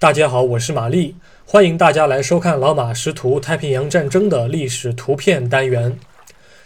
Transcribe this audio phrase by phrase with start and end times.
[0.00, 5.98] 大家好，我是玛丽，欢迎大家来收看老马识图太平洋战争的历史图片单元。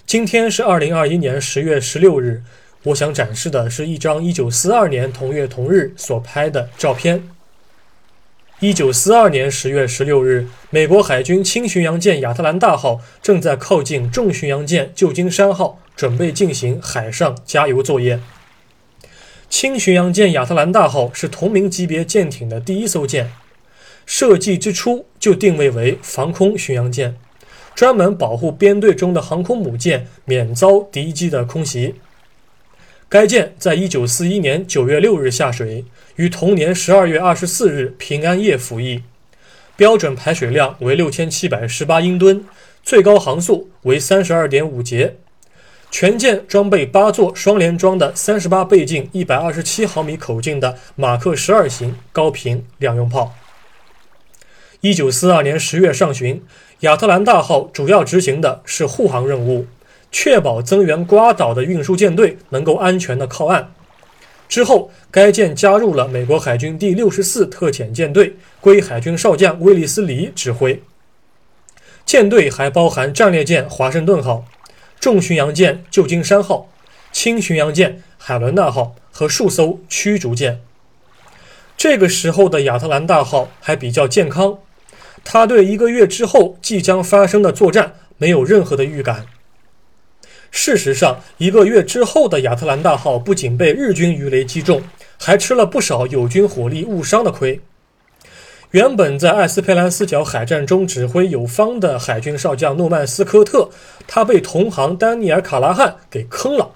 [0.07, 2.45] 今天是二零二一年十月十六日，
[2.85, 7.29] 我想展示的是一张一九四二年同月同日所拍的照片。
[8.61, 18.21] 一九四二年十月十六日，美国海军轻巡洋舰亚特兰大号正在靠近重巡洋舰旧金山号，准备进行海上加油作业。
[19.57, 23.31] 轻巡洋舰亚特兰大号是同名级别舰艇的第一艘舰，
[24.05, 27.15] 设计之初就定位为防空巡洋舰，
[27.73, 31.95] 专门保护编队中的航空母舰免遭敌机的空袭。
[33.09, 35.85] 该舰在一九四一年九月六日下水，
[36.17, 39.05] 于同年十二月二十四日平安夜服役，
[39.77, 42.45] 标准排水量为六千七百十八英吨，
[42.83, 45.15] 最高航速为三十二点五节。
[45.97, 53.33] 全舰装备八座双联装的三十八倍镜、一百二十七毫米口径的马克十二型高频两用炮。
[54.81, 56.43] 一九四二年十月上旬，
[56.81, 59.69] 亚特兰大号主要执行的是护航任务。
[60.11, 63.73] 确保增援瓜岛的运输舰队能够安全的靠岸。
[64.49, 70.83] 之后，该舰加入了美国海军第六十四特遣舰队，归海军少将威利斯·里指挥。
[72.05, 74.45] 舰队还包含战列舰华盛顿号、
[75.05, 76.67] 重巡洋舰旧金山号、
[77.13, 80.63] 轻巡洋舰海伦娜号和数艘驱逐舰。
[81.77, 84.61] 这个时候的亚特兰大号还比较健康，
[85.23, 89.27] 他对一个月之后即将发生的作战没有任何的预感。
[90.51, 94.83] 事实上，一个月之后的亚特兰大号不仅被日军鱼雷击中，
[95.19, 97.61] 还吃了不少友军火力误伤的亏。
[98.75, 103.71] 原本在艾斯佩兰斯角海战中指挥有方的海军少将诺曼斯科特，
[104.09, 106.73] 他被同行丹尼尔卡拉汉给坑了。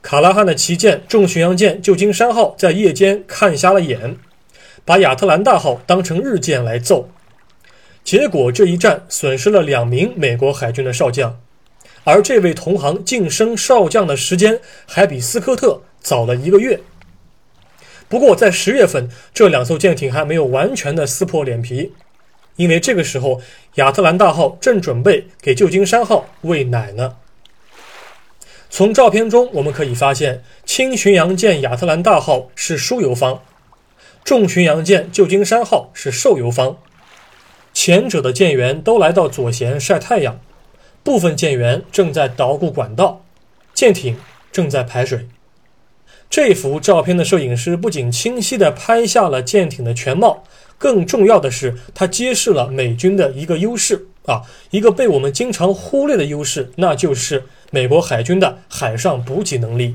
[0.00, 4.16] 卡拉汉的旗舰重巡洋舰旧金山号在夜间看瞎了眼，
[4.86, 7.10] 把亚特兰大号当成日舰来揍，
[8.02, 11.38] 结果这一战损失了两名美国海军的少将。
[12.04, 16.80] 而这位同行晋升少将的时间还比斯科特早了一个月。
[18.08, 21.92] 不过，在十月份，这两艘舰艇还没有完全的撕破脸皮，
[22.56, 23.40] 因为这个时候
[23.74, 27.16] 亚特兰大号正准备给旧金山号喂奶呢。
[28.70, 33.42] 从照片中我们可以发现，轻巡洋舰亚特兰大号是输油方，
[34.24, 36.78] 重巡洋舰旧金山号是受油方。
[37.74, 40.40] 前者的舰员都来到左舷晒太阳。
[41.04, 43.24] 部分舰员正在捣鼓管道，
[43.72, 44.18] 舰艇
[44.50, 45.28] 正在排水。
[46.30, 50.44] 这幅照片的摄影师不仅清晰地拍下了舰艇的全貌，
[50.76, 59.94] 更重要的是，他揭示了美军的一个优势啊，一个被我们经常忽略的优势，那就是美国海军的海上补给能力。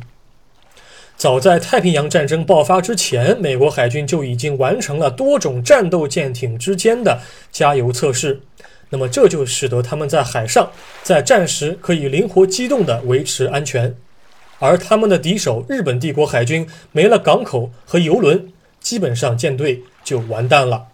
[1.15, 8.41] 早在太平洋战争爆发之前，美国海军就已经完成了多种战斗舰艇之间的加油测试。
[8.89, 10.71] 那么这就使得他们在海上
[11.03, 13.95] 在战时可以灵活机动地维持安全，
[14.63, 18.47] 而他们的敌手日本帝国海军没了港口和油轮，
[18.79, 20.85] 基本上舰队就完蛋了。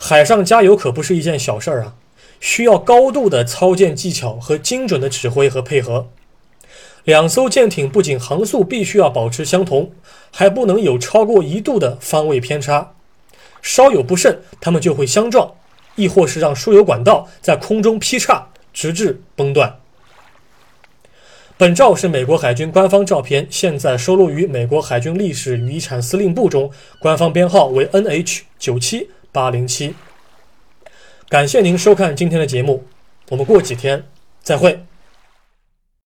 [0.00, 1.94] 海上加油可不是一件小事儿啊，
[2.40, 6.08] 需要高度的操舰技巧和精准的指挥和配合。
[7.04, 9.92] 两艘舰艇不仅航速必须要保持相同，
[10.32, 12.94] 还不能有超过一度的方位偏差，
[13.62, 15.54] 稍有不慎，他们就会相撞。
[15.94, 19.79] 亦或是让输油管道在空中劈叉，直至崩断。
[21.60, 29.94] 本照是美国海军官方照片，现在收录于美国海军历史与遗产司令部中，官方编号为 NH 九七八零七。
[31.28, 32.84] 感谢您收看今天的节目，
[33.28, 34.04] 我们过几天
[34.42, 34.82] 再会。